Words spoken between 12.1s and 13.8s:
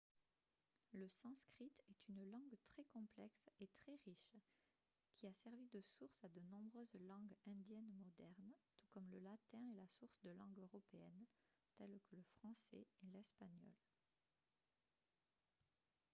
le français et l'espagnol